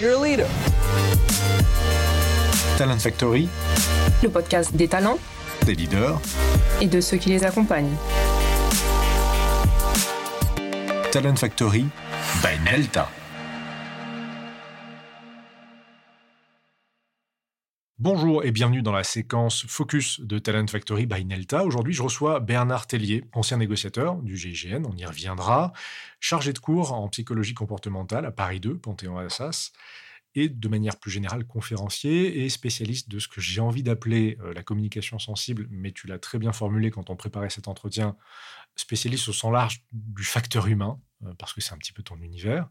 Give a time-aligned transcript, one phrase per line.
[0.00, 0.46] You're a leader.
[2.78, 3.50] Talent Factory,
[4.22, 5.18] le podcast des talents,
[5.66, 6.18] des leaders
[6.80, 7.94] et de ceux qui les accompagnent.
[11.12, 11.84] Talent Factory
[12.42, 13.10] by Nelta.
[18.50, 21.64] Bienvenue dans la séquence Focus de Talent Factory by Nelta.
[21.64, 25.72] Aujourd'hui, je reçois Bernard Tellier, ancien négociateur du GIGN, on y reviendra,
[26.18, 29.72] chargé de cours en psychologie comportementale à Paris 2, Panthéon-Assas,
[30.34, 34.52] et de manière plus générale conférencier et spécialiste de ce que j'ai envie d'appeler euh,
[34.52, 38.16] la communication sensible, mais tu l'as très bien formulé quand on préparait cet entretien,
[38.74, 41.00] spécialiste au sens large du facteur humain,
[41.38, 42.68] parce que c'est un petit peu ton univers.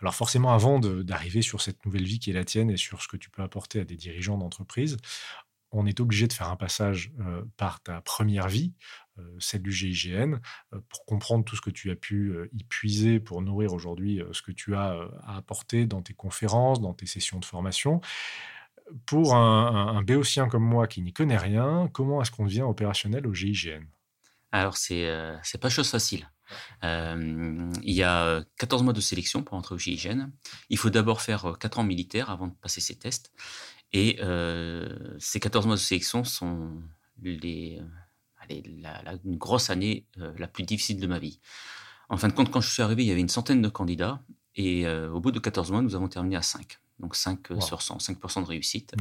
[0.00, 3.08] Alors forcément, avant d'arriver sur cette nouvelle vie qui est la tienne et sur ce
[3.08, 4.96] que tu peux apporter à des dirigeants d'entreprise,
[5.72, 8.74] on est obligé de faire un passage euh, par ta première vie,
[9.18, 10.36] euh, celle du GIGN,
[10.88, 14.52] pour comprendre tout ce que tu as pu y puiser pour nourrir aujourd'hui ce que
[14.52, 18.00] tu as à apporter dans tes conférences, dans tes sessions de formation.
[19.06, 23.26] Pour un, un béotien comme moi qui n'y connaît rien, comment est-ce qu'on devient opérationnel
[23.26, 23.84] au GIGN
[24.50, 26.28] Alors, c'est n'est pas chose facile.
[26.84, 30.28] Euh, il y a 14 mois de sélection pour entrer au GIGN.
[30.70, 33.32] Il faut d'abord faire 4 ans militaire avant de passer ces tests.
[33.92, 36.82] Et euh, ces 14 mois de sélection sont
[37.22, 37.80] les,
[38.48, 41.40] la, une grosse année euh, la plus difficile de ma vie.
[42.08, 44.22] En fin de compte, quand je suis arrivé, il y avait une centaine de candidats.
[44.54, 46.78] Et au bout de 14 mois, nous avons terminé à 5.
[46.98, 48.94] Donc 5 sur 100, 5% de réussite.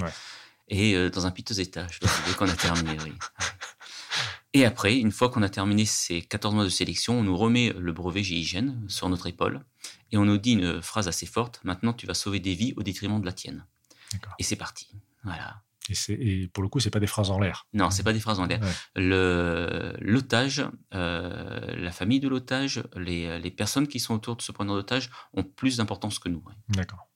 [0.69, 3.11] Et dans un piteux état, je dois dire qu'on a terminé, oui.
[4.53, 7.73] Et après, une fois qu'on a terminé ces 14 mois de sélection, on nous remet
[7.77, 9.63] le brevet GIGN sur notre épaule
[10.11, 12.83] et on nous dit une phrase assez forte maintenant tu vas sauver des vies au
[12.83, 13.65] détriment de la tienne.
[14.39, 14.89] Et c'est parti.
[15.23, 15.61] Voilà.
[15.89, 17.65] Et, et, pour le coup, c'est pas des phrases en l'air.
[17.73, 18.59] Non, c'est pas des phrases en l'air.
[18.95, 24.75] L'otage, euh, la famille de l'otage, les, les, personnes qui sont autour de ce preneur
[24.75, 26.43] d'otage ont plus d'importance que nous.
[26.69, 27.07] D'accord.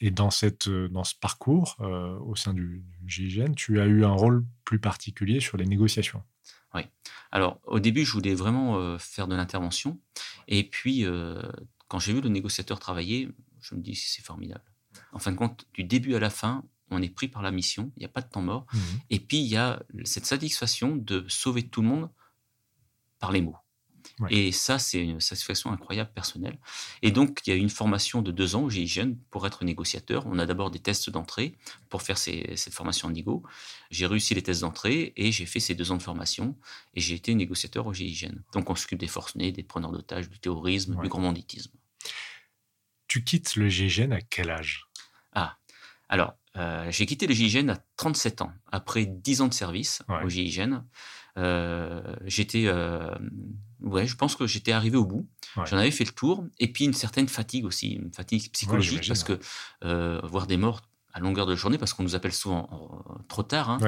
[0.00, 4.04] Et dans, cette, dans ce parcours euh, au sein du, du GIGN, tu as eu
[4.04, 6.22] un rôle plus particulier sur les négociations?
[6.74, 6.82] Oui.
[7.32, 9.98] Alors, au début, je voulais vraiment euh, faire de l'intervention.
[10.48, 11.42] Et puis, euh,
[11.88, 13.28] quand j'ai vu le négociateur travailler,
[13.60, 14.64] je me dis, c'est formidable.
[15.12, 17.92] En fin de compte, du début à la fin, on est pris par la mission,
[17.96, 18.66] il n'y a pas de temps mort.
[18.72, 18.78] Mmh
[19.10, 22.10] Et puis, il y a cette satisfaction de sauver tout le monde
[23.18, 23.56] par les mots.
[24.28, 26.58] Et ça, c'est une satisfaction incroyable personnelle.
[27.02, 30.26] Et donc, il y a une formation de deux ans au GIGN pour être négociateur.
[30.26, 31.56] On a d'abord des tests d'entrée
[31.88, 33.42] pour faire cette formation en.
[33.90, 36.56] J'ai réussi les tests d'entrée et j'ai fait ces deux ans de formation
[36.94, 38.34] et j'ai été négociateur au GIGN.
[38.52, 41.72] Donc, on s'occupe des forces nées, des preneurs d'otages, du terrorisme, du grand banditisme.
[43.06, 44.86] Tu quittes le GIGN à quel âge?
[45.32, 45.56] Ah,
[46.08, 50.28] alors, euh, j'ai quitté le GIGN à 37 ans, après 10 ans de service au
[50.28, 50.84] GIGN.
[51.38, 53.14] Euh, j'étais, euh,
[53.80, 55.28] ouais, je pense que j'étais arrivé au bout.
[55.66, 59.24] J'en avais fait le tour, et puis une certaine fatigue aussi, une fatigue psychologique, parce
[59.24, 59.38] que
[60.26, 60.82] voir des morts
[61.12, 63.70] à longueur de journée parce qu'on nous appelle souvent euh, trop tard.
[63.70, 63.78] Hein.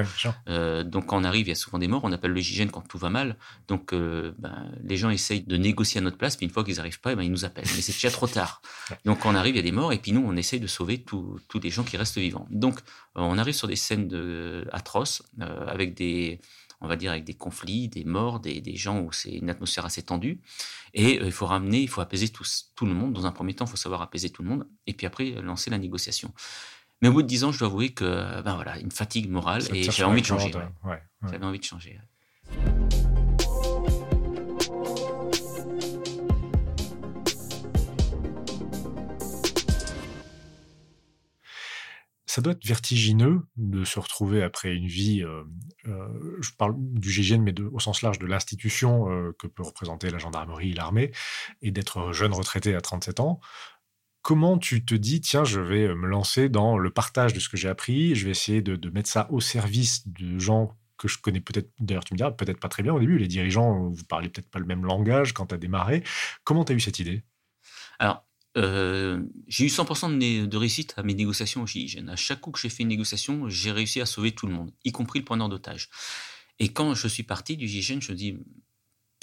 [0.49, 2.01] Euh, donc quand on arrive, il y a souvent des morts.
[2.03, 3.37] On appelle le GIGN quand tout va mal.
[3.67, 6.75] Donc euh, ben, les gens essayent de négocier à notre place, puis une fois qu'ils
[6.75, 7.67] n'arrivent pas, eh ben, ils nous appellent.
[7.75, 8.61] Mais c'est déjà trop tard.
[9.05, 10.67] Donc quand on arrive, il y a des morts, et puis nous, on essaye de
[10.67, 12.47] sauver tous les gens qui restent vivants.
[12.49, 12.79] Donc
[13.15, 16.41] on arrive sur des scènes de, atroces avec des
[16.83, 19.85] on va dire avec des conflits, des morts, des, des gens où c'est une atmosphère
[19.85, 20.41] assez tendue.
[20.93, 22.43] Et il faut ramener, il faut apaiser tout,
[22.75, 23.13] tout le monde.
[23.13, 25.71] Dans un premier temps, il faut savoir apaiser tout le monde, et puis après lancer
[25.71, 26.33] la négociation.
[27.01, 29.63] Mais au bout de dix ans, je dois avouer que, ben voilà, une fatigue morale
[29.73, 30.51] et j'avais envie de changer.
[31.31, 31.99] J'avais envie de changer.
[42.33, 45.43] Ça doit être vertigineux de se retrouver après une vie, euh,
[45.85, 50.09] euh, je parle du GIGN, mais au sens large de l'institution euh, que peut représenter
[50.09, 51.11] la gendarmerie l'armée,
[51.61, 53.39] et d'être jeune retraité à 37 ans,
[54.23, 57.57] comment tu te dis, tiens, je vais me lancer dans le partage de ce que
[57.57, 61.39] j'ai appris, je vais essayer de, mettre ça au service de gens que je connais
[61.39, 64.29] peut-être, d'ailleurs tu me diras, peut-être pas très bien au début, les dirigeants, vous parlez
[64.29, 66.03] peut-être pas le même langage quand tu as démarré.
[66.43, 67.23] Comment tu as eu cette idée?
[67.99, 68.25] Alors,
[68.57, 72.09] euh, j'ai eu 100% de, réussite à mes négociations au GIGN.
[72.09, 74.71] À chaque coup que j'ai fait une négociation, j'ai réussi à sauver tout le monde,
[74.83, 75.89] y compris le preneur d'otage.
[76.59, 78.37] Et quand je suis parti du GIGN, je me dis,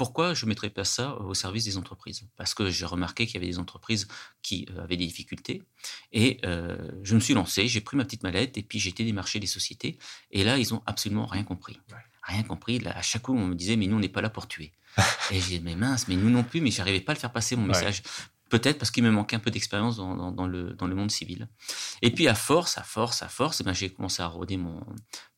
[0.00, 2.26] pourquoi je ne mettrais pas ça au service des entreprises?
[2.36, 4.08] Parce que j'ai remarqué qu'il y avait des entreprises
[4.40, 5.62] qui euh, avaient des difficultés.
[6.10, 9.04] Et euh, je me suis lancé, j'ai pris ma petite mallette et puis j'ai été
[9.04, 9.98] démarcher des sociétés.
[10.30, 11.78] Et là, ils ont absolument rien compris.
[12.22, 12.78] Rien compris.
[12.78, 14.72] Là, à chaque coup, on me disait, mais nous, on n'est pas là pour tuer.
[15.30, 17.32] et j'ai dit, mais mince, mais nous non plus, mais j'arrivais pas à le faire
[17.32, 18.02] passer mon message.
[18.50, 21.48] Peut-être parce qu'il me manquait un peu d'expérience dans, le, dans le monde civil.
[22.02, 24.84] Et puis à force, à force, à force, eh ben, j'ai commencé à rôder mon,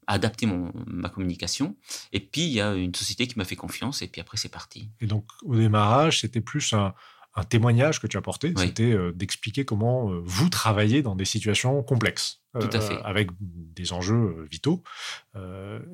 [0.07, 1.77] adapter mon, ma communication.
[2.13, 4.49] Et puis, il y a une société qui m'a fait confiance, et puis après, c'est
[4.49, 4.91] parti.
[5.01, 6.95] Et donc, au démarrage, c'était plus un,
[7.35, 12.41] un témoignage que tu as porté, c'était d'expliquer comment vous travaillez dans des situations complexes.
[12.61, 12.99] Tout à fait.
[13.03, 14.83] avec des enjeux vitaux.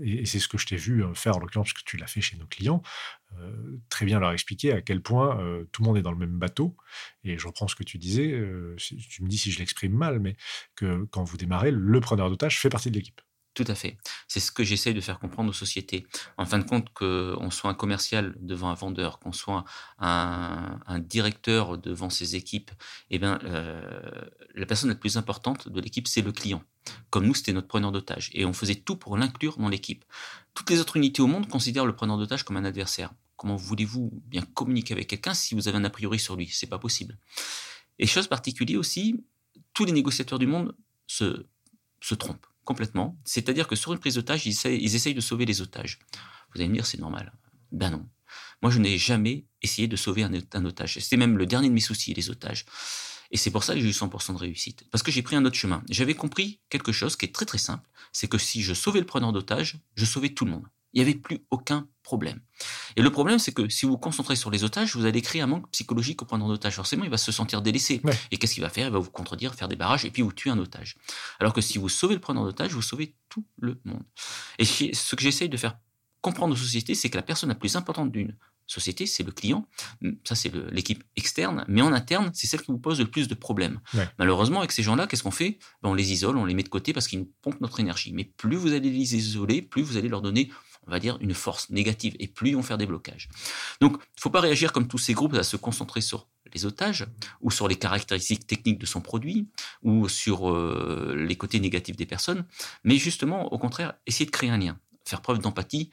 [0.02, 2.20] et, c'est ce que je t'ai vu faire en l'occurrence, parce que tu l'as fait
[2.20, 2.82] chez nos clients.
[3.88, 5.38] très bien leur expliquer à quel point
[5.70, 6.76] tout le monde est dans le même bateau.
[7.22, 8.30] Et je reprends ce que tu disais,
[8.76, 10.36] tu me dis si je l'exprime mal, mais
[10.74, 13.20] que quand vous démarrez, le preneur d'otage fait partie de l'équipe.
[13.54, 13.98] Tout à fait.
[14.28, 16.06] C'est ce que j'essaie de faire comprendre aux sociétés.
[16.36, 19.64] En fin de compte, qu'on soit un commercial devant un vendeur, qu'on soit
[19.98, 22.70] un, directeur devant ses équipes,
[23.10, 23.80] eh bien, euh,
[24.54, 26.62] la personne la plus importante de l'équipe, c'est le client.
[27.10, 28.30] Comme nous, c'était notre preneur d'otage.
[28.32, 30.04] Et on faisait tout pour l'inclure dans l'équipe.
[30.54, 33.12] Toutes les autres unités au monde considèrent le preneur d'otage comme un adversaire.
[33.36, 36.48] Comment voulez-vous bien communiquer avec quelqu'un si vous avez un a priori sur lui?
[36.48, 37.18] C'est pas possible.
[37.98, 39.24] Et chose particulière aussi,
[39.74, 40.74] tous les négociateurs du monde
[41.06, 41.46] se,
[42.00, 43.18] se trompent complètement.
[43.24, 46.00] C'est-à-dire que sur une prise d'otage, ils, essayent de sauver les otages.
[46.52, 47.32] Vous allez me dire, c'est normal.
[47.72, 48.06] Ben non.
[48.60, 50.98] Moi, je n'ai jamais essayé de sauver un, otage.
[50.98, 52.66] C'était même le dernier de mes soucis, les otages.
[53.30, 54.84] Et c'est pour ça que j'ai eu 100% de réussite.
[54.90, 55.82] Parce que j'ai pris un autre chemin.
[55.88, 57.88] J'avais compris quelque chose qui est très très simple.
[58.12, 60.66] C'est que si je sauvais le preneur d'otage, je sauvais tout le monde.
[60.92, 62.40] Il n'y avait plus aucun problème.
[62.96, 65.42] Et le problème, c'est que si vous vous concentrez sur les otages, vous allez créer
[65.42, 66.74] un manque psychologique au preneur d'otage.
[66.74, 68.00] Forcément, il va se sentir délaissé.
[68.30, 68.86] Et qu'est-ce qu'il va faire?
[68.86, 70.96] Il va vous contredire, faire des barrages et puis vous tuer un otage.
[71.38, 74.02] Alors que si vous sauvez le preneur d'otage, vous sauvez tout le monde.
[74.58, 75.78] Et ce que j'essaye de faire
[76.22, 78.34] comprendre aux sociétés, c'est que la personne la plus importante d'une
[78.66, 79.66] société, c'est le client.
[80.24, 81.64] Ça, c'est l'équipe externe.
[81.68, 83.80] Mais en interne, c'est celle qui vous pose le plus de problèmes.
[84.18, 85.58] Malheureusement, avec ces gens-là, qu'est-ce qu'on fait?
[85.82, 88.12] Ben, On les isole, on les met de côté parce qu'ils nous pompent notre énergie.
[88.12, 90.50] Mais plus vous allez les isoler, plus vous allez leur donner
[90.88, 93.28] on va dire, une force négative, et plus ils vont faire des blocages.
[93.80, 96.64] Donc, il ne faut pas réagir comme tous ces groupes à se concentrer sur les
[96.64, 97.06] otages,
[97.40, 99.48] ou sur les caractéristiques techniques de son produit,
[99.82, 102.46] ou sur euh, les côtés négatifs des personnes,
[102.84, 105.90] mais justement, au contraire, essayer de créer un lien, faire preuve d'empathie,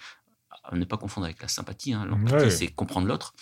[0.71, 2.05] ne pas confondre avec la sympathie, hein.
[2.05, 3.35] l'empathie, c'est comprendre l'autre,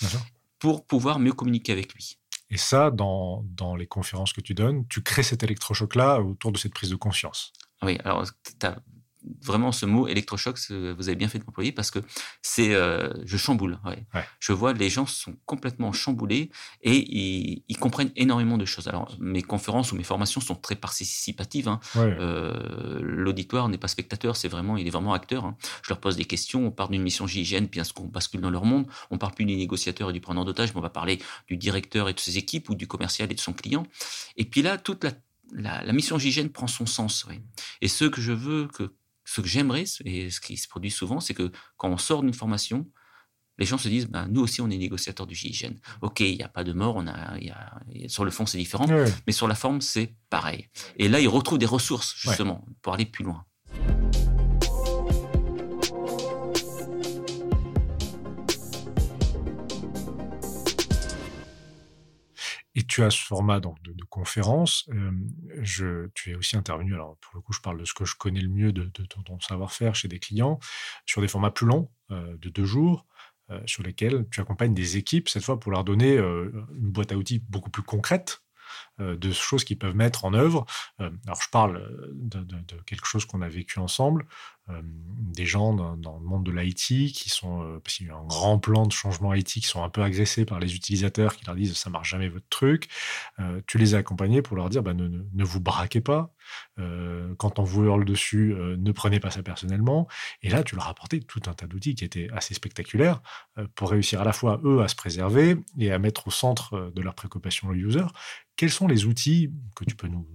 [0.59, 2.17] pour pouvoir mieux communiquer avec lui.
[2.49, 6.57] Et ça, dans, dans les conférences que tu donnes, tu crées cet électrochoc-là autour de
[6.57, 7.53] cette prise de conscience.
[7.81, 8.77] Oui, alors tu as
[9.41, 11.99] vraiment ce mot électrochoc, vous avez bien fait de m'employer parce que
[12.41, 13.79] c'est, euh, je chamboule.
[14.39, 16.97] Je vois les gens sont complètement chamboulés et
[17.67, 18.87] ils, comprennent énormément de choses.
[18.87, 21.67] Alors mes conférences ou mes formations sont très participatives.
[21.67, 21.79] Hein.
[21.95, 25.45] Euh, l'auditoire n'est pas spectateur, c'est vraiment, il est vraiment acteur.
[25.45, 25.57] Hein.
[25.83, 28.65] Je leur pose des questions, on parle d'une mission GIGN, puis qu'on bascule dans leur
[28.65, 28.87] monde?
[29.11, 32.09] On parle plus du négociateur et du preneur d'otage, mais on va parler du directeur
[32.09, 33.85] et de ses équipes ou du commercial et de son client.
[34.37, 35.11] Et puis là, toute la,
[35.83, 37.25] la, mission GIGN prend son sens.
[37.81, 38.93] Et ce que je veux que
[39.33, 42.35] ce que j'aimerais, et ce qui se produit souvent, c'est que quand on sort d'une
[42.35, 42.87] formation,
[43.57, 45.73] les gens se disent, ben, nous aussi, on est négociateurs du GIGN.
[46.01, 48.59] OK, il n'y a pas de mort, on a, y a, sur le fond, c'est
[48.59, 48.85] différent,
[49.25, 50.69] mais sur la forme, c'est pareil.
[50.97, 53.43] Et là, ils retrouvent des ressources, justement, pour aller plus loin.
[62.75, 63.69] Et tu as ce format de,
[64.09, 64.89] conférence.
[65.63, 68.41] tu es aussi intervenu, alors pour le coup, je parle de ce que je connais
[68.41, 70.59] le mieux de, ton, savoir-faire chez des clients,
[71.05, 73.05] sur des formats plus longs, de deux jours,
[73.67, 77.43] sur lesquels tu accompagnes des équipes, cette fois pour leur donner une boîte à outils
[77.47, 78.41] beaucoup plus concrète,
[78.99, 80.65] de choses qu'ils peuvent mettre en œuvre.
[80.99, 84.25] alors, je parle de, de quelque chose qu'on a vécu ensemble.
[84.69, 88.15] Euh, des gens dans, le monde de l'IT qui sont, euh, parce qu'il y a
[88.15, 91.43] un grand plan de changement IT, qui sont un peu agressés par les utilisateurs qui
[91.45, 92.87] leur disent ça marche jamais votre truc.
[93.39, 96.33] Euh, tu les as accompagnés pour leur dire bah, ne, vous braquez pas.
[97.37, 100.07] quand on vous hurle dessus, ne prenez pas ça personnellement.
[100.41, 103.21] Et là, tu leur as apporté tout un tas d'outils qui étaient assez spectaculaires
[103.75, 107.01] pour réussir à la fois eux à se préserver et à mettre au centre de
[107.01, 108.05] leur préoccupation le user.
[108.55, 110.27] Quels sont les outils que tu peux nous,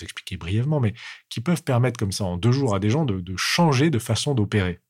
[0.00, 0.94] expliquer brièvement, mais
[1.28, 3.98] qui peuvent permettre comme ça en deux jours à des gens de, de changer de
[3.98, 4.80] façon d'opérer?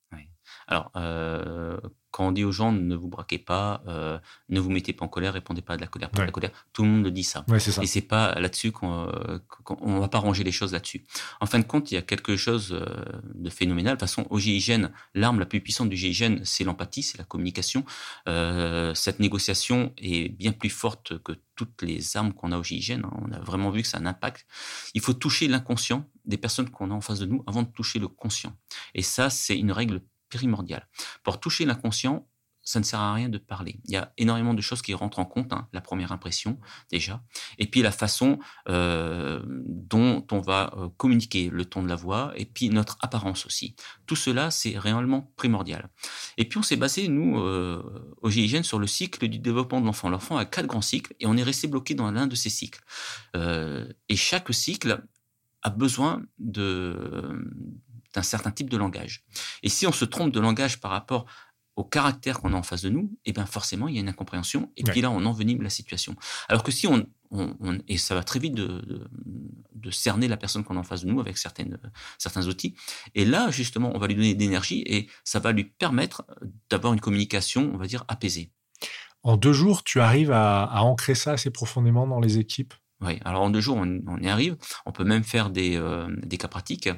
[0.66, 1.78] Alors, euh,
[2.10, 5.08] quand on dit aux gens ne vous braquez pas, euh, ne vous mettez pas en
[5.08, 7.10] colère, répondez pas à de la colère, pas de la colère, tout le monde le
[7.10, 7.44] dit ça.
[7.48, 7.82] Ouais, ça.
[7.82, 11.04] Et c'est pas là-dessus qu'on ne va pas ranger les choses là-dessus.
[11.40, 12.84] En fin de compte, il y a quelque chose euh,
[13.34, 13.94] de phénoménal.
[13.94, 17.24] De toute façon, au GIGN, l'arme la plus puissante du GIGN, c'est l'empathie, c'est la
[17.24, 17.84] communication.
[18.28, 23.04] Euh, cette négociation est bien plus forte que toutes les armes qu'on a au GIGN.
[23.04, 23.10] Hein.
[23.20, 24.46] On a vraiment vu que ça a un impact.
[24.94, 27.98] Il faut toucher l'inconscient des personnes qu'on a en face de nous avant de toucher
[27.98, 28.56] le conscient.
[28.94, 30.88] Et ça, c'est une règle primordial.
[31.22, 32.26] Pour toucher l'inconscient,
[32.68, 33.80] ça ne sert à rien de parler.
[33.86, 35.54] Il y a énormément de choses qui rentrent en compte.
[35.54, 35.66] Hein.
[35.72, 36.60] La première impression,
[36.92, 37.22] déjà.
[37.56, 42.34] Et puis la façon euh, dont on va euh, communiquer, le ton de la voix,
[42.36, 43.74] et puis notre apparence aussi.
[44.04, 45.88] Tout cela, c'est réellement primordial.
[46.36, 47.82] Et puis on s'est basé, nous, euh,
[48.20, 50.10] au GIGN, sur le cycle du développement de l'enfant.
[50.10, 52.80] L'enfant a quatre grands cycles, et on est resté bloqué dans l'un de ces cycles.
[53.34, 55.02] et chaque cycle
[55.62, 57.50] a besoin de
[58.14, 59.24] d'un certain type de langage.
[59.62, 61.26] Et si on se trompe de langage par rapport
[61.76, 64.00] au caractère qu'on a en face de nous, et eh bien forcément, il y a
[64.00, 64.72] une incompréhension.
[64.76, 66.16] Et puis là, on envenime la situation.
[66.48, 67.06] Alors que si on,
[67.86, 69.08] et ça va très vite de,
[69.74, 71.78] de, cerner la personne qu'on a en face de nous avec certaines,
[72.18, 72.74] certains outils.
[73.14, 76.26] Et là, justement, on va lui donner de l'énergie et ça va lui permettre
[76.68, 78.50] d'avoir une communication, on va dire, apaisée.
[79.22, 82.74] En deux jours, tu arrives à ancrer ça assez profondément dans les équipes?
[83.00, 84.56] Oui, alors en deux jours, on, y arrive.
[84.84, 86.88] On peut même faire des, euh, des cas pratiques.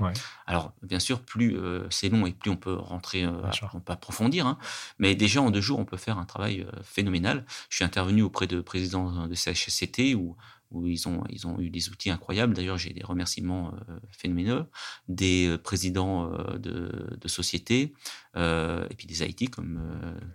[0.47, 3.42] Alors, bien sûr, plus euh, c'est long et plus on peut rentrer, euh,
[3.75, 4.47] on peut approfondir.
[4.47, 4.59] Hein.
[4.99, 7.45] Mais déjà, en deux jours, on peut faire un travail phénoménal.
[7.69, 10.37] Je suis intervenu auprès de présidents de CHSCT où,
[10.71, 12.54] où ils, ont, ils ont eu des outils incroyables.
[12.54, 13.75] D'ailleurs, j'ai des remerciements
[14.11, 14.64] phénoménaux
[15.09, 17.92] des présidents de, de sociétés
[18.37, 19.83] et puis des IT, comme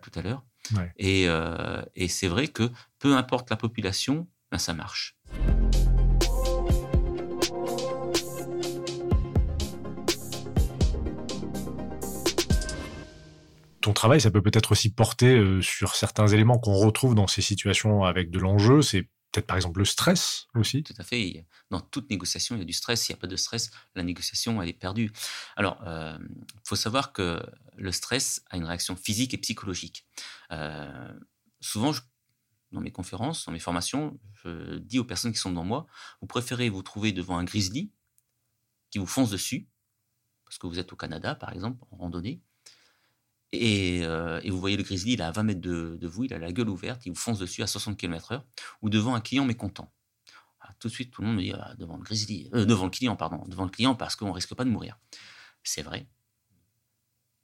[0.04, 0.44] tout à l'heure.
[0.98, 1.26] Et,
[1.96, 2.70] et c'est vrai que
[3.00, 5.18] peu importe la population, ben, ça marche.
[13.86, 17.44] Ton travail, ça peut peut-être aussi porter euh, sur certains éléments qu'on retrouve dans ces
[17.44, 18.82] situations avec de l'enjeu.
[18.82, 20.82] C'est peut-être par exemple le stress aussi.
[20.82, 21.46] Tout à fait.
[21.70, 23.04] Dans toute négociation, il y a du stress.
[23.04, 25.12] S'il n'y a pas de stress, la négociation, elle est perdue.
[25.56, 26.18] Alors, il euh,
[26.64, 27.40] faut savoir que
[27.78, 30.08] le stress a une réaction physique et psychologique.
[30.52, 31.14] Euh,
[31.60, 31.92] souvent,
[32.72, 35.86] dans mes conférences, dans mes formations, je dis aux personnes qui sont devant moi,
[36.22, 37.92] vous préférez vous trouver devant un grizzly
[38.90, 39.70] qui vous fonce dessus,
[40.44, 42.42] parce que vous êtes au Canada, par exemple, en randonnée,
[43.54, 46.40] euh, et, vous voyez le grizzly, il est à 20 mètres de, vous, il a
[46.40, 48.42] la gueule ouverte, il vous fonce dessus à 60 km/h,
[48.82, 49.94] ou devant un client mécontent.
[50.62, 52.04] Ah, tout de suite, tout le monde me dit ah, devant le
[52.56, 54.98] euh, devant le client, pardon, devant le client parce qu'on risque pas de mourir.
[55.64, 56.08] C'est vrai.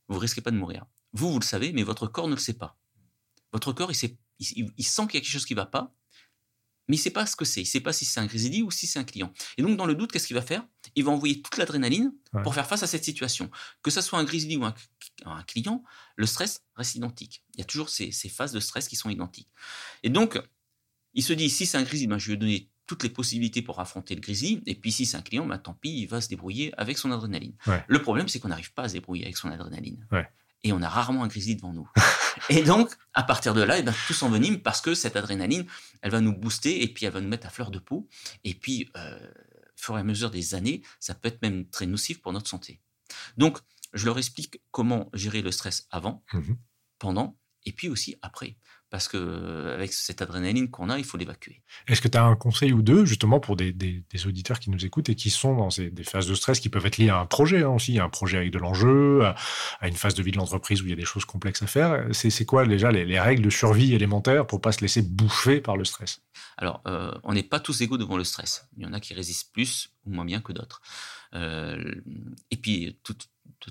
[0.07, 0.85] Vous risquez pas de mourir.
[1.13, 2.77] Vous, vous le savez, mais votre corps ne le sait pas.
[3.53, 5.93] Votre corps, il sent qu'il y a quelque chose qui ne va pas,
[6.87, 7.61] mais il ne sait pas ce que c'est.
[7.61, 9.31] Il ne sait pas si c'est un grizzly ou si c'est un client.
[9.57, 10.65] Et donc, dans le doute, qu'est-ce qu'il va faire?
[10.95, 13.49] Il va envoyer toute l'adrénaline pour faire face à cette situation.
[13.81, 14.73] Que ce soit un grizzly ou un,
[15.47, 15.83] client,
[16.15, 17.43] le stress reste identique.
[17.55, 19.49] Il y a toujours ces, phases de stress qui sont identiques.
[20.03, 20.41] Et donc,
[21.13, 23.61] il se dit, si c'est un grizzly, ben, je vais lui donner toutes les possibilités
[23.61, 24.61] pour affronter le grizzly.
[24.65, 27.11] Et puis, si c'est un client, ben, tant pis, il va se débrouiller avec son
[27.11, 27.55] adrénaline.
[27.87, 30.05] Le problème, c'est qu'on n'arrive pas à se débrouiller avec son adrénaline
[30.63, 31.89] et on a rarement un grizzly devant nous.
[32.49, 35.65] et donc, à partir de là, eh ben, tout s'envenime parce que cette adrénaline,
[36.01, 38.07] elle va nous booster et puis elle va nous mettre à fleur de peau.
[38.43, 41.85] Et puis, euh, au fur et à mesure des années, ça peut être même très
[41.85, 42.81] nocif pour notre santé.
[43.37, 43.59] Donc,
[43.93, 46.53] je leur explique comment gérer le stress avant, mmh
[47.01, 48.57] pendant et puis aussi après
[48.91, 51.61] parce que euh, avec cette adrénaline qu'on a, il faut l'évacuer.
[51.87, 53.73] Est-ce que tu as un conseil ou deux justement pour des,
[54.27, 56.97] auditeurs qui nous écoutent et qui sont dans des phases de stress qui peuvent être
[56.97, 60.21] liées à un projet hein, aussi, un projet avec de l'enjeu, à, une phase de
[60.21, 62.05] vie de l'entreprise où il y a des choses complexes à faire?
[62.11, 65.85] C'est quoi déjà les, règles de survie élémentaires pour pas se laisser bouffer par le
[65.85, 66.21] stress?
[66.57, 68.67] Alors, euh, on n'est pas tous égaux devant le stress.
[68.75, 70.81] Il y en a qui résistent plus ou moins bien que d'autres.
[71.33, 71.95] Euh,
[72.51, 73.15] et puis, de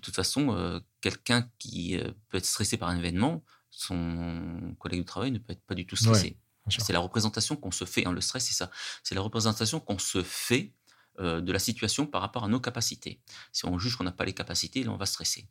[0.01, 1.99] toute façon, quelqu'un qui
[2.31, 3.45] peut être stressé par un événement,
[3.81, 6.37] son collègue de travail ne peut être pas du tout stressé.
[6.69, 8.07] c'est la représentation qu'on se fait.
[8.07, 8.71] Hein, le stress, c'est ça.
[9.03, 10.75] C'est la représentation qu'on se fait
[11.19, 13.23] euh, de la situation par rapport à nos capacités.
[13.53, 15.49] Si on juge qu'on n'a pas les capacités, là, on va stresser.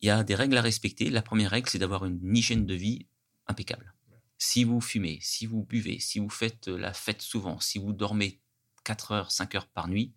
[0.00, 1.08] Il y a des règles à respecter.
[1.08, 3.06] La première règle, c'est d'avoir une hygiène de vie
[3.46, 3.94] impeccable.
[4.38, 8.40] Si vous fumez, si vous buvez, si vous faites la fête souvent, si vous dormez
[8.84, 10.14] 4 heures, 5 heures par nuit,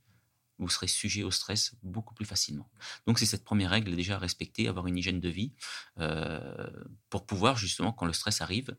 [0.63, 2.69] vous serez sujet au stress beaucoup plus facilement.
[3.05, 5.53] Donc c'est cette première règle déjà à respecter, avoir une hygiène de vie
[5.99, 6.69] euh,
[7.09, 8.75] pour pouvoir justement, quand le stress arrive,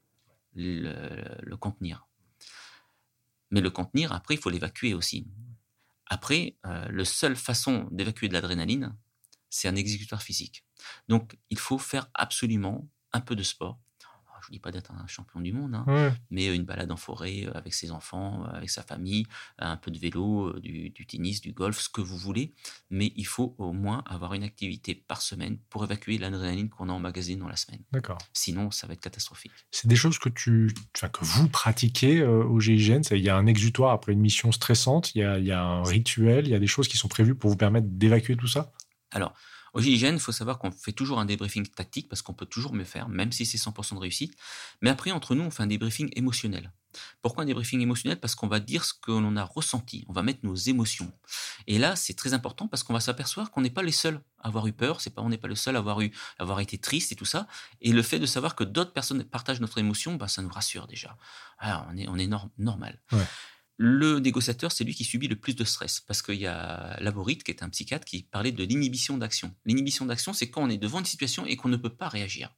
[0.54, 2.06] le, contenir.
[3.50, 5.26] Mais le contenir, après, il faut l'évacuer aussi.
[6.06, 8.96] Après, euh, la seule façon d'évacuer de l'adrénaline,
[9.50, 10.64] c'est un exécuteur physique.
[11.08, 13.78] Donc il faut faire absolument un peu de sport
[14.44, 17.46] je ne dis pas d'être un champion du monde, hein, mais une balade en forêt
[17.46, 19.26] euh, avec ses enfants, euh, avec sa famille,
[19.58, 22.54] un peu de vélo, euh, du, tennis, du golf, ce que vous voulez.
[22.90, 26.92] Mais il faut au moins avoir une activité par semaine pour évacuer l'adrénaline qu'on a
[26.92, 27.80] en magazine dans la semaine.
[27.92, 28.18] D'accord.
[28.32, 29.52] Sinon, ça va être catastrophique.
[29.70, 33.92] C'est des choses que, tu, que vous pratiquez au GIGN Il y a un exutoire
[33.92, 36.58] après une mission stressante, il y, a, il y a un rituel, il y a
[36.58, 38.72] des choses qui sont prévues pour vous permettre d'évacuer tout ça?
[39.10, 39.34] Alors,
[39.74, 42.72] au GIGN, il faut savoir qu'on fait toujours un débriefing tactique parce qu'on peut toujours
[42.72, 44.36] mieux faire, même si c'est 100% de réussite.
[44.80, 46.72] Mais après, entre nous, on fait un débriefing émotionnel.
[47.22, 48.20] Pourquoi un débriefing émotionnel?
[48.20, 51.12] Parce qu'on va dire ce que l'on a ressenti, on va mettre nos émotions.
[51.66, 54.46] Et là, c'est très important parce qu'on va s'apercevoir qu'on n'est pas les seuls à
[54.46, 56.78] avoir eu peur, c'est pas, on n'est pas le seul à avoir, eu, avoir été
[56.78, 57.48] triste et tout ça.
[57.80, 60.86] Et le fait de savoir que d'autres personnes partagent notre émotion, bah, ça nous rassure
[60.86, 61.16] déjà.
[61.60, 63.00] Est, on est normal.
[63.76, 67.38] Le négociateur, c'est lui qui subit le plus de stress parce qu'il y a Laborit,
[67.38, 69.52] qui est un psychiatre, qui parlait de l'inhibition d'action.
[69.64, 72.54] L'inhibition d'action, c'est quand on est devant une situation et qu'on ne peut pas réagir.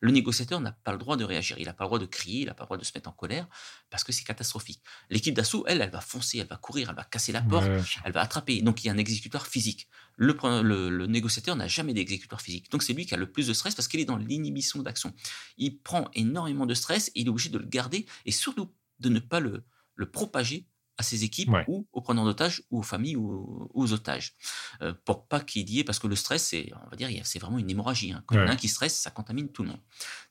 [0.00, 1.56] Le négociateur n'a pas le droit de réagir.
[1.58, 3.08] Il n'a pas le droit de crier, il n'a pas le droit de se mettre
[3.08, 3.48] en colère
[3.90, 4.82] parce que c'est catastrophique.
[5.08, 7.68] L'équipe d'assaut, elle, elle va foncer, elle va courir, elle va casser la porte,
[8.04, 8.60] elle va attraper.
[8.62, 9.88] Donc il y a un exécuteur physique.
[10.16, 12.70] Le, le négociateur n'a jamais d'exécuteur physique.
[12.70, 15.14] Donc c'est lui qui a le plus de stress parce qu'il est dans l'inhibition d'action.
[15.58, 19.08] Il prend énormément de stress et il est obligé de le garder et surtout de
[19.08, 20.66] ne pas le, le propager
[20.98, 24.34] à ses équipes ou aux preneurs d'otages ou aux familles ou aux, otages.
[24.82, 27.38] Euh, pour pas qu'il y ait, parce que le stress, c'est, on va dire, c'est
[27.38, 28.12] vraiment une hémorragie.
[28.12, 28.22] Hein.
[28.26, 29.80] Quand il y en a un qui stresse, ça contamine tout le monde.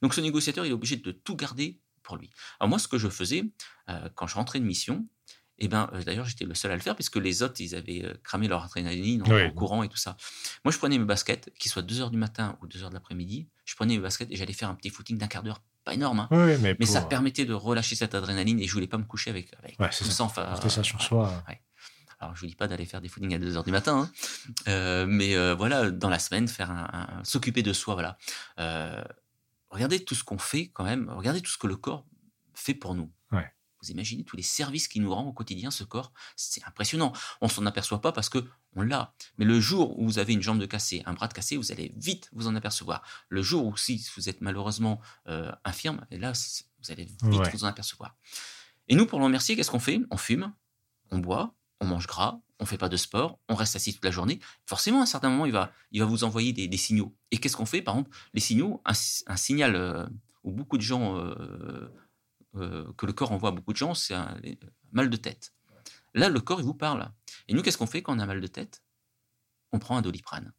[0.02, 2.30] Donc ce négociateur, il est obligé de tout garder pour lui.
[2.60, 3.44] Alors moi, ce que je faisais,
[3.90, 5.08] euh, quand je rentrais de mission,
[5.58, 7.76] et eh ben, euh, d'ailleurs, j'étais le seul à le faire puisque les autres, ils
[7.76, 10.18] avaient cramé leur adrénaline en, courant et tout ça.
[10.66, 12.96] Moi, je prenais mes baskets, qu'ils soient 2 heures du matin ou 2 heures de
[12.96, 15.94] l'après-midi, je prenais mes baskets et j'allais faire un petit footing d'un quart d'heure pas
[15.94, 16.58] énorme, hein.
[16.78, 19.80] mais, ça permettait de relâcher cette adrénaline et je voulais pas me coucher avec, avec
[19.80, 20.04] ouais, ça.
[20.70, 21.42] ça sur soi.
[22.20, 24.12] Alors, je vous dis pas d'aller faire des footings à 2 heures du matin, hein.
[24.68, 28.18] euh, mais euh, voilà, dans la semaine, faire un, s'occuper de soi, voilà.
[28.60, 29.02] Euh,
[29.70, 32.06] regardez tout ce qu'on fait quand même, regardez tout ce que le corps
[32.54, 33.10] fait pour nous.
[33.84, 37.14] Vous imaginez tous les services qu'il nous rend au quotidien, ce corps C'est impressionnant.
[37.42, 39.14] On s'en aperçoit pas parce que on l'a.
[39.38, 41.72] Mais le jour où vous avez une jambe de cassé, un bras de cassé, vous
[41.72, 43.04] allez vite vous en apercevoir.
[43.30, 47.64] Le jour où si vous êtes malheureusement euh, infirme, et là, vous allez vite vous
[47.64, 48.16] en apercevoir.
[48.88, 50.02] Et nous, pour le remercier, qu'est-ce qu'on fait?
[50.10, 50.54] On fume,
[51.12, 54.12] on boit, on mange gras, on fait pas de sport, on reste assis toute la
[54.12, 54.40] journée.
[54.66, 57.16] Forcément, à un certain moment, il va, il va vous envoyer des, signaux.
[57.32, 57.82] Et qu'est-ce qu'on fait?
[57.82, 58.94] Par exemple, les signaux, un,
[59.36, 60.06] signal euh,
[60.44, 61.90] où beaucoup de gens euh,
[62.56, 64.40] euh, que le corps envoie à beaucoup de gens, c'est un
[64.92, 65.54] mal de tête.
[66.14, 67.10] Là, le corps, il vous parle.
[67.52, 68.82] Et nous, qu'est-ce qu'on fait quand on a mal de tête?
[69.74, 70.54] On prend un doliprane.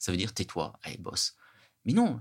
[0.00, 1.36] Ça veut dire tais-toi, allez, bosse.
[1.84, 2.20] Mais non,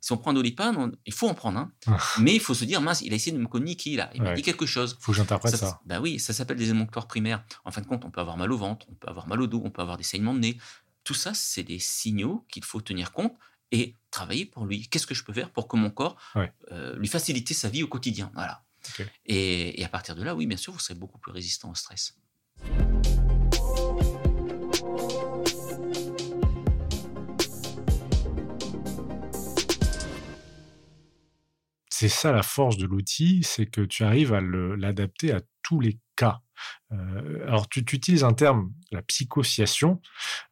[0.00, 1.72] si on prend un doliprane, il faut en prendre un.
[1.88, 1.98] Ah.
[2.20, 4.08] Mais il faut se dire, mince, il a essayé de me communiquer là.
[4.14, 4.96] Il m'a dit quelque chose.
[5.00, 5.80] Il faut que j'interprète ça.
[5.84, 7.44] Ben oui, ça s'appelle des émonctoires primaires.
[7.64, 9.48] En fin de compte, on peut avoir mal au ventre, on peut avoir mal au
[9.48, 10.58] dos, on peut avoir des saignements de nez.
[11.02, 13.36] Tout ça, c'est des signaux qu'il faut tenir compte
[13.72, 14.88] et travailler pour lui.
[14.88, 16.16] Qu'est-ce que je peux faire pour que mon corps
[16.70, 18.30] euh, lui facilite sa vie au quotidien?
[18.34, 18.62] Voilà.
[19.26, 22.14] Et, à partir de là, oui, bien sûr, vous serez beaucoup plus résistant au stress.
[32.00, 35.98] C'est ça la force de l'outil, c'est que tu arrives à l'adapter à tous les
[36.16, 36.40] cas.
[36.92, 40.00] Euh, alors, tu, utilises un terme, la psychociation.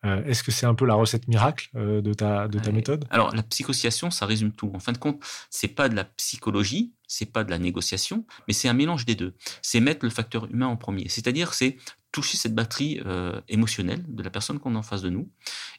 [0.04, 3.06] Euh, est-ce que c'est un peu la recette miracle euh, de ta, de ta méthode?
[3.08, 4.70] Alors, la psychociation, ça résume tout.
[4.74, 8.52] En fin de compte, c'est pas de la psychologie, c'est pas de la négociation, mais
[8.52, 9.34] c'est un mélange des deux.
[9.62, 11.08] C'est mettre le facteur humain en premier.
[11.08, 11.78] C'est-à-dire, c'est
[12.12, 13.00] toucher cette batterie
[13.48, 15.30] émotionnelle de la personne qu'on a en face de nous.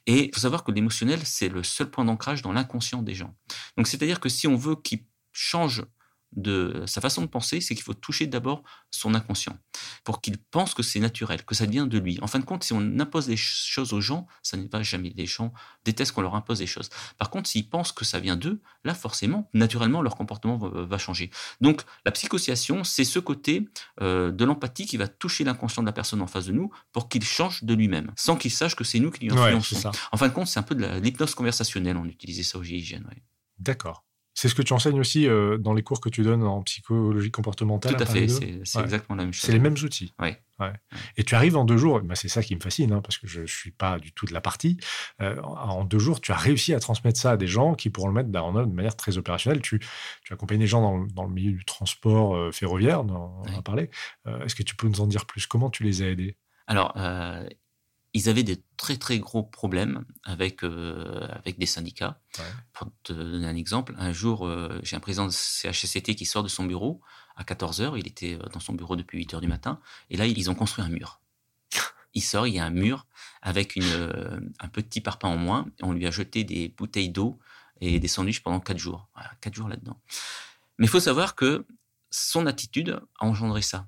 [0.08, 3.36] Et il faut savoir que l'émotionnel, c'est le seul point d'ancrage dans l'inconscient des gens.
[3.78, 5.06] Donc, c'est-à-dire que si on veut qu'ils
[5.40, 5.86] changent
[6.36, 9.58] de sa façon de penser, c'est qu'il faut toucher d'abord son inconscient
[10.04, 12.20] pour qu'il pense que c'est naturel, que ça vient de lui.
[12.22, 15.12] En fin de compte, si on impose des choses aux gens, ça n'est pas jamais.
[15.16, 15.52] Les gens
[15.86, 16.90] détestent qu'on leur impose des choses.
[17.18, 21.32] Par contre, s'ils pensent que ça vient d'eux, là, forcément, naturellement, leur comportement va, changer.
[21.62, 23.68] Donc, la psychosociation, c'est ce côté
[24.02, 27.10] euh, de l'empathie qui va toucher l'inconscient de la personne en face de nous pour
[27.10, 29.92] qu'il change de lui-même, sans qu'il sache que c'est nous qui lui influençons.
[30.12, 31.98] en fin de compte, c'est un peu de l'hypnose conversationnelle.
[31.98, 33.04] On utilisait ça au GIGN.
[33.58, 34.04] D'accord.
[34.40, 37.30] C'est ce que tu enseignes aussi euh, dans les cours que tu donnes en psychologie
[37.30, 37.98] comportementale.
[37.98, 39.42] Tout à fait, c'est exactement la même chose.
[39.42, 40.14] C'est les mêmes outils.
[40.18, 40.30] Oui.
[40.62, 40.72] Ouais.
[41.18, 43.28] Et tu arrives en deux jours, bah, c'est ça qui me fascine, hein, parce que
[43.28, 44.78] je ne suis pas du tout de la partie.
[45.22, 48.08] Euh, en deux jours, tu as réussi à transmettre ça à des gens qui pourront
[48.08, 49.62] le mettre bah, en œuvre de manière très opérationnelle.
[49.62, 49.82] Tu,
[50.24, 53.62] tu accompagnes des gens dans, dans, le milieu du transport euh, ferroviaire, on en a
[53.62, 53.90] parlé.
[54.26, 55.48] Est-ce que tu peux nous en dire plus?
[55.48, 56.38] Comment tu les as aidés?
[56.66, 56.94] Alors,
[58.14, 62.20] ils avaient des très très gros problèmes avec, euh, avec des syndicats.
[62.74, 66.44] Pour te donner un exemple, un jour, euh, j'ai un président de CHSCT qui sort
[66.44, 67.02] de son bureau
[67.36, 70.50] à 14h, il était euh, dans son bureau depuis 8h du matin, et là, ils
[70.50, 71.22] ont construit un mur.
[72.16, 73.06] Il sort, il y a un mur
[73.44, 77.38] avec une, un petit parpaing en moins, et on lui a jeté des bouteilles d'eau
[77.82, 79.08] et des sandwichs pendant 4 jours.
[79.14, 80.02] Voilà, 4 jours là-dedans.
[80.80, 81.68] Mais il faut savoir que
[82.10, 83.88] son attitude a engendré ça.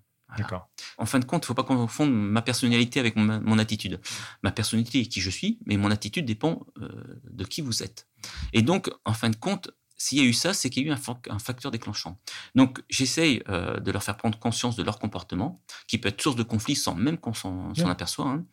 [0.98, 4.00] En fin de compte, il ne faut pas confondre ma personnalité avec mon, attitude.
[4.44, 8.08] Ma personnalité est qui je suis, mais mon attitude dépend euh, de qui vous êtes.
[8.54, 10.94] Et donc, en fin de compte, s'il y a eu ça, c'est qu'il y a
[10.94, 10.98] eu
[11.30, 12.20] un, facteur déclenchant.
[12.56, 16.36] Donc, j'essaye euh, de leur faire prendre conscience de leur comportement, qui peut être source
[16.36, 18.28] de conflit sans même qu'on s'en aperçoit.
[18.28, 18.46] Hein.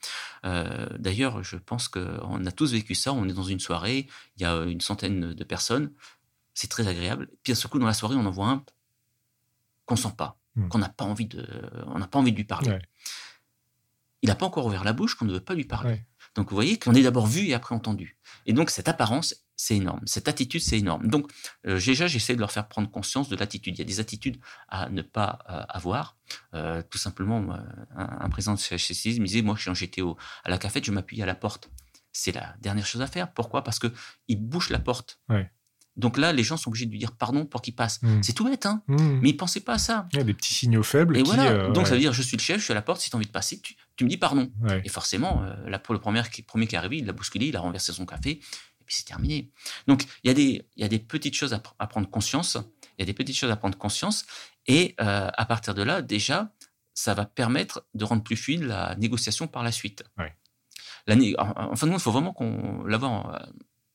[0.44, 3.14] Euh, d'ailleurs, je pense qu'on a tous vécu ça.
[3.14, 5.92] On est dans une soirée, il y a une centaine de personnes,
[6.52, 7.30] c'est très agréable.
[7.42, 8.64] Puis, à ce coup, dans la soirée, on en voit un
[9.86, 10.38] qu'on sent pas.
[10.58, 10.68] Hmm.
[10.68, 11.46] qu'on n'a pas envie de,
[11.86, 12.78] on n'a pas envie de lui parler.
[14.22, 16.02] Il n'a pas encore ouvert la bouche qu'on ne veut pas lui parler.
[16.34, 18.18] Donc vous voyez qu'on est d'abord vu et après entendu.
[18.46, 20.00] Et donc cette apparence, c'est énorme.
[20.06, 21.08] Cette attitude, c'est énorme.
[21.08, 21.30] Donc,
[21.66, 23.74] euh, déjà, j'essaie de leur faire prendre conscience de l'attitude.
[23.74, 26.16] Il y a des attitudes à ne pas euh, avoir.
[26.54, 27.44] Euh, tout simplement,
[27.96, 30.00] un, président de CHCC me disait, moi, quand j'étais
[30.44, 31.70] à la cafette, je m'appuie à la porte.
[32.12, 33.32] C'est la dernière chose à faire.
[33.32, 33.64] Pourquoi?
[33.64, 35.20] Parce qu'il bouche la porte.
[35.98, 38.00] Donc là, les gens sont obligés de lui dire pardon pour qu'il passe.
[38.02, 38.22] Hmm.
[38.22, 39.18] C'est tout bête, hein hmm.
[39.20, 40.08] Mais ils ne pensaient pas à ça.
[40.12, 41.16] Il y a des petits signaux faibles.
[41.16, 41.68] Et voilà.
[41.68, 43.16] Donc ça veut dire, je suis le chef, je suis à la porte, si tu
[43.16, 43.61] as envie de passer,
[43.96, 44.50] tu, me dis pardon.
[44.84, 47.56] Et forcément, là, pour le premier qui, premier qui est arrivé, il l'a bousculé, il
[47.56, 48.40] a renversé son café
[48.88, 49.52] puis c'est terminé.
[49.87, 52.56] Donc, il y, a des, il y a des petites choses à, prendre conscience.
[52.96, 54.24] Il y a des petites choses à prendre conscience.
[54.66, 56.52] Et euh, à partir de là, déjà,
[56.94, 60.02] ça va permettre de rendre plus fluide la négociation par la suite.
[61.06, 63.46] La en, fin de compte, il faut vraiment qu'on l'avoir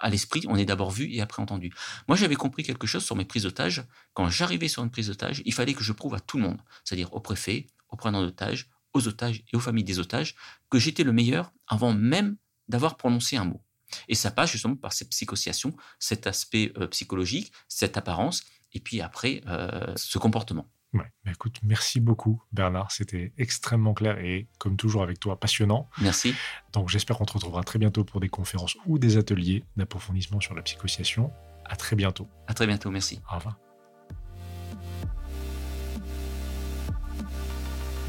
[0.04, 0.44] à l'esprit.
[0.48, 1.74] On est d'abord vu et après entendu.
[2.08, 3.84] Moi, j'avais compris quelque chose sur mes prises d'otages.
[4.13, 6.60] Quand j'arrivais sur une prise d'otage, il fallait que je prouve à tout le monde,
[6.84, 10.36] c'est-à-dire au préfet, aux preneurs d'otages, aux otages et aux familles des otages,
[10.70, 12.36] que j'étais le meilleur avant même
[12.68, 13.63] d'avoir prononcé un mot.
[14.08, 19.02] Et ça passe justement par cette psychosciation, cet aspect euh, psychologique, cette apparence, et puis
[19.02, 20.70] après, euh, ce comportement.
[20.94, 25.90] Ouais, bah, écoute, merci beaucoup Bernard, c'était extrêmement clair et comme toujours avec toi, passionnant.
[26.02, 26.36] Merci.
[26.72, 30.54] Donc j'espère qu'on te retrouvera très bientôt pour des conférences ou des ateliers d'approfondissement sur
[30.54, 31.32] la psychosciation.
[31.66, 32.28] À très bientôt.
[32.48, 33.22] À très bientôt, merci.
[33.32, 33.62] Au revoir.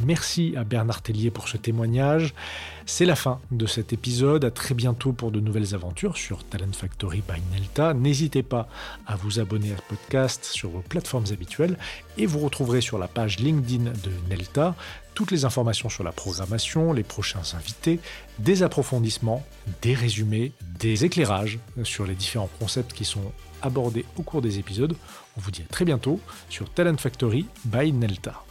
[0.04, 2.34] Merci à Bernard Tellier pour ce témoignage.
[2.84, 4.44] C'est la fin de cet épisode.
[4.44, 7.94] À très bientôt pour de nouvelles aventures sur Talent Factory by Nelta.
[7.94, 8.68] N'hésitez pas
[9.06, 11.78] à vous abonner à ce podcast sur vos plateformes habituelles
[12.18, 14.74] et vous retrouverez sur la page LinkedIn de Nelta
[15.14, 18.00] toutes les informations sur la programmation, les prochains invités,
[18.38, 19.44] des approfondissements,
[19.80, 24.94] des résumés, des éclairages sur les différents concepts qui sont abordés au cours des épisodes.
[25.36, 28.44] On vous dit à très bientôt sur Talent Factory by Nelta.